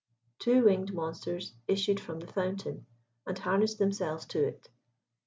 [0.39, 2.87] Two winged monsters issued from the fountain
[3.27, 4.67] and harnessed themselves to it.